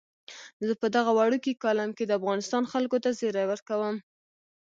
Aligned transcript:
زه 0.67 0.73
په 0.81 0.87
دغه 0.95 1.11
وړوکي 1.17 1.53
کالم 1.63 1.89
کې 1.97 2.03
د 2.05 2.11
افغانستان 2.19 2.63
خلکو 2.73 2.97
ته 3.03 3.09
زیری 3.19 3.45
ورکوم. 3.47 3.95